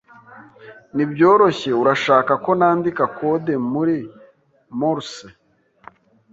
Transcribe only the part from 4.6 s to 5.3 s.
Morse?